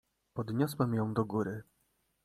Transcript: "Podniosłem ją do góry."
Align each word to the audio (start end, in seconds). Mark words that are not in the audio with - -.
"Podniosłem 0.33 0.93
ją 0.93 1.13
do 1.13 1.25
góry." 1.25 1.63